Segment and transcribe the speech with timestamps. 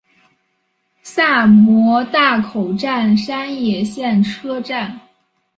[1.03, 4.99] 萨摩大口站山野线车站。